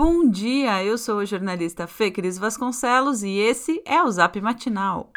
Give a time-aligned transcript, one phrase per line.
[0.00, 5.10] Bom dia, eu sou a jornalista Fê Cris Vasconcelos e esse é o Zap Matinal.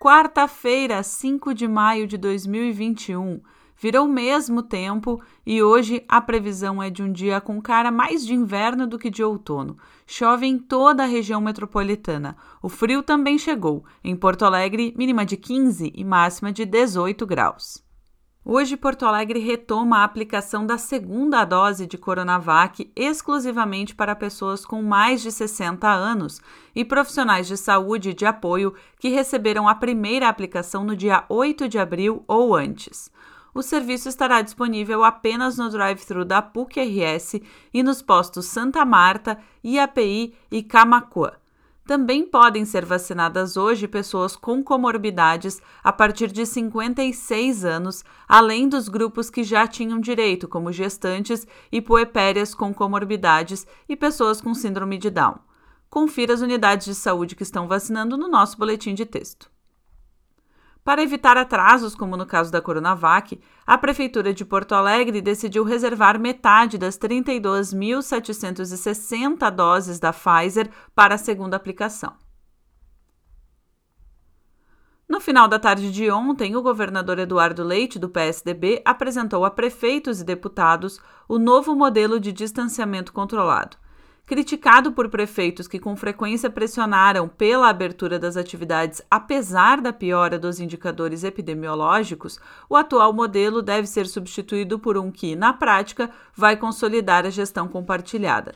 [0.00, 3.40] Quarta-feira, 5 de maio de 2021.
[3.80, 8.34] Virou mesmo tempo e hoje a previsão é de um dia com cara mais de
[8.34, 9.78] inverno do que de outono.
[10.04, 12.36] Chove em toda a região metropolitana.
[12.60, 13.84] O frio também chegou.
[14.02, 17.83] Em Porto Alegre, mínima de 15 e máxima de 18 graus.
[18.46, 24.82] Hoje, Porto Alegre retoma a aplicação da segunda dose de Coronavac exclusivamente para pessoas com
[24.82, 26.42] mais de 60 anos
[26.76, 31.66] e profissionais de saúde e de apoio que receberam a primeira aplicação no dia 8
[31.70, 33.10] de abril ou antes.
[33.54, 37.40] O serviço estará disponível apenas no drive-thru da PUC-RS
[37.72, 41.32] e nos postos Santa Marta, IAPI e Camacuã.
[41.86, 48.88] Também podem ser vacinadas hoje pessoas com comorbidades a partir de 56 anos, além dos
[48.88, 54.96] grupos que já tinham direito, como gestantes e puerpérias com comorbidades e pessoas com síndrome
[54.96, 55.38] de Down.
[55.90, 59.53] Confira as unidades de saúde que estão vacinando no nosso boletim de texto.
[60.84, 66.20] Para evitar atrasos, como no caso da Coronavac, a Prefeitura de Porto Alegre decidiu reservar
[66.20, 72.12] metade das 32.760 doses da Pfizer para a segunda aplicação.
[75.08, 80.20] No final da tarde de ontem, o governador Eduardo Leite, do PSDB, apresentou a prefeitos
[80.20, 83.78] e deputados o novo modelo de distanciamento controlado.
[84.26, 90.58] Criticado por prefeitos que com frequência pressionaram pela abertura das atividades apesar da piora dos
[90.58, 97.26] indicadores epidemiológicos, o atual modelo deve ser substituído por um que, na prática, vai consolidar
[97.26, 98.54] a gestão compartilhada.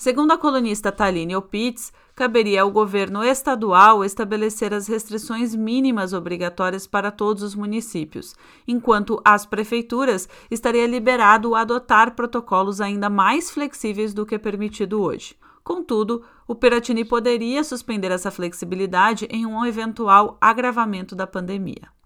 [0.00, 7.10] Segundo a colunista Taline Opitz, caberia ao governo estadual estabelecer as restrições mínimas obrigatórias para
[7.10, 8.34] todos os municípios,
[8.66, 15.36] enquanto às prefeituras estaria liberado adotar protocolos ainda mais flexíveis do que é permitido hoje.
[15.62, 21.99] Contudo, o Piratini poderia suspender essa flexibilidade em um eventual agravamento da pandemia.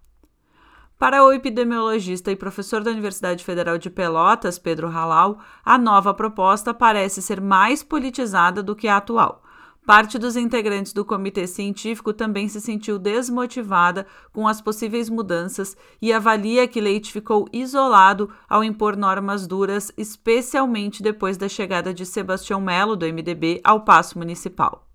[1.05, 6.73] Para o epidemiologista e professor da Universidade Federal de Pelotas, Pedro Halal, a nova proposta
[6.73, 9.43] parece ser mais politizada do que a atual.
[9.85, 16.11] Parte dos integrantes do comitê científico também se sentiu desmotivada com as possíveis mudanças e
[16.11, 22.63] avalia que Leite ficou isolado ao impor normas duras, especialmente depois da chegada de Sebastião
[22.63, 24.94] Melo, do MDB, ao Paço Municipal.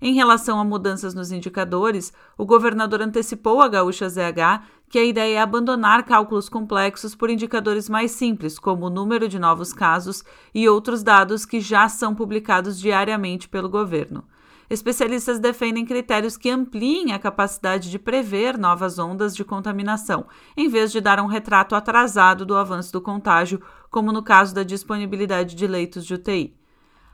[0.00, 5.38] Em relação a mudanças nos indicadores, o governador antecipou a Gaúcha ZH que a ideia
[5.38, 10.22] é abandonar cálculos complexos por indicadores mais simples, como o número de novos casos
[10.54, 14.24] e outros dados que já são publicados diariamente pelo governo.
[14.68, 20.90] Especialistas defendem critérios que ampliem a capacidade de prever novas ondas de contaminação, em vez
[20.90, 25.66] de dar um retrato atrasado do avanço do contágio, como no caso da disponibilidade de
[25.66, 26.65] leitos de UTI.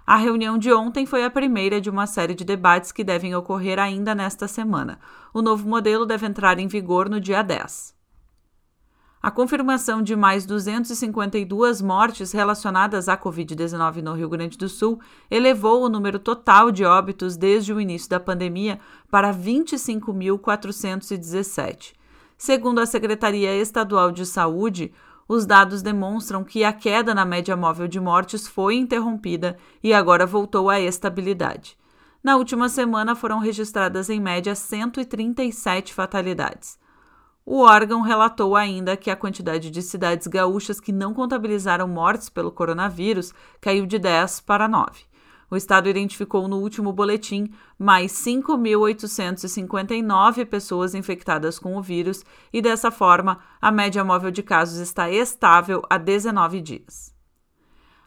[0.07, 3.79] A reunião de ontem foi a primeira de uma série de debates que devem ocorrer
[3.79, 4.99] ainda nesta semana.
[5.33, 7.95] O novo modelo deve entrar em vigor no dia 10.
[9.23, 14.99] A confirmação de mais 252 mortes relacionadas à Covid-19 no Rio Grande do Sul
[15.31, 21.93] elevou o número total de óbitos desde o início da pandemia para 25.417.
[22.37, 24.93] Segundo a Secretaria Estadual de Saúde,
[25.29, 30.27] os dados demonstram que a queda na média móvel de mortes foi interrompida e agora
[30.27, 31.77] voltou à estabilidade.
[32.23, 36.79] Na última semana foram registradas em média 137 fatalidades.
[37.45, 42.53] O órgão relatou ainda que a quantidade de cidades gaúchas que não contabilizaram mortes pelo
[42.53, 45.12] coronavírus caiu de 10 para 9.
[45.53, 52.91] O Estado identificou no último boletim mais 5.859 pessoas infectadas com o vírus e, dessa
[52.91, 57.15] forma, a média móvel de casos está estável há 19 dias.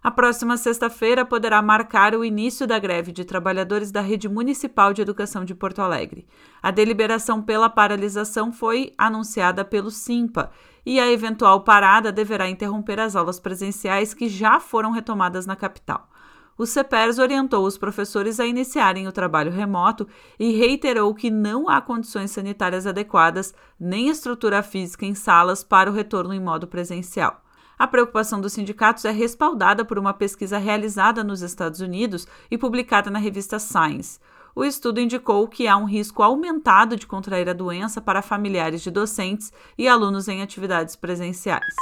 [0.01, 5.03] A próxima sexta-feira poderá marcar o início da greve de trabalhadores da Rede Municipal de
[5.03, 6.25] Educação de Porto Alegre.
[6.63, 10.49] A deliberação pela paralisação foi anunciada pelo SIMPA
[10.83, 16.09] e a eventual parada deverá interromper as aulas presenciais que já foram retomadas na capital
[16.57, 20.07] o CEPERS orientou os professores a iniciarem o trabalho remoto
[20.39, 25.93] e reiterou que não há condições sanitárias adequadas nem estrutura física em salas para o
[25.93, 27.41] retorno em modo presencial.
[27.77, 33.11] A preocupação dos sindicatos é respaldada por uma pesquisa realizada nos Estados Unidos e publicada
[33.11, 34.17] na revista Science.
[34.55, 38.89] O estudo indicou que há um risco aumentado de contrair a doença para familiares de
[38.89, 41.75] docentes e alunos em atividades presenciais.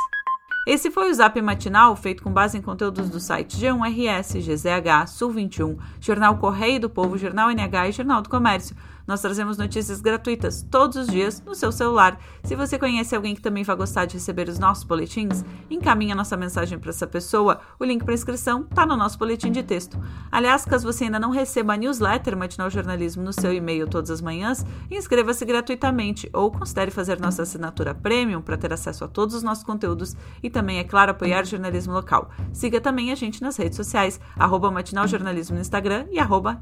[0.66, 5.30] Esse foi o Zap Matinal, feito com base em conteúdos do site G1RS, GZH, Sul
[5.30, 8.74] 21, Jornal Correio do Povo, Jornal NH e Jornal do Comércio.
[9.06, 12.20] Nós trazemos notícias gratuitas todos os dias no seu celular.
[12.44, 16.38] Se você conhece alguém que também vai gostar de receber os nossos boletins, encaminhe nossa
[16.38, 17.60] mensagem para essa pessoa.
[17.80, 20.02] O link para inscrição está no nosso boletim de texto.
[20.32, 24.22] Aliás, caso você ainda não receba a newsletter Matinal Jornalismo no seu e-mail todas as
[24.22, 29.44] manhãs, inscreva-se gratuitamente ou considere fazer nossa assinatura premium para ter acesso a todos os
[29.44, 32.30] nossos conteúdos e também, é claro, apoiar jornalismo local.
[32.52, 36.60] Siga também a gente nas redes sociais, arroba Matinal Jornalismo no Instagram e arroba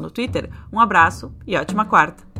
[0.00, 0.50] no Twitter.
[0.72, 2.31] Um abraço e ótima quarta!